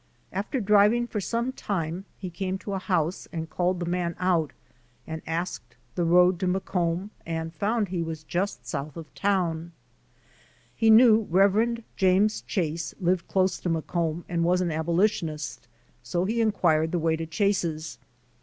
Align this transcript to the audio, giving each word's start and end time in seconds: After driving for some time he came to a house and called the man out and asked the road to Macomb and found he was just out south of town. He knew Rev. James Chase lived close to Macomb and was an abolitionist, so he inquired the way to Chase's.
After 0.31 0.59
driving 0.59 1.05
for 1.05 1.19
some 1.21 1.51
time 1.51 2.05
he 2.17 2.31
came 2.31 2.57
to 2.57 2.73
a 2.73 2.79
house 2.79 3.27
and 3.31 3.51
called 3.51 3.79
the 3.79 3.85
man 3.85 4.15
out 4.17 4.51
and 5.05 5.21
asked 5.27 5.75
the 5.93 6.05
road 6.05 6.39
to 6.39 6.47
Macomb 6.47 7.11
and 7.23 7.53
found 7.53 7.89
he 7.89 8.01
was 8.01 8.23
just 8.23 8.61
out 8.61 8.65
south 8.67 8.97
of 8.97 9.13
town. 9.13 9.73
He 10.75 10.89
knew 10.89 11.27
Rev. 11.29 11.83
James 11.97 12.41
Chase 12.41 12.95
lived 12.99 13.27
close 13.27 13.59
to 13.59 13.69
Macomb 13.69 14.25
and 14.27 14.43
was 14.43 14.59
an 14.59 14.71
abolitionist, 14.71 15.67
so 16.01 16.25
he 16.25 16.41
inquired 16.41 16.91
the 16.91 16.97
way 16.97 17.15
to 17.15 17.27
Chase's. 17.27 17.99